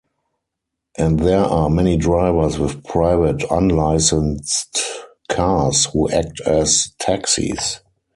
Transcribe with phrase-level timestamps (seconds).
[0.97, 4.79] And there are many drivers with private unlicensed
[5.29, 7.81] cars who act as taxis.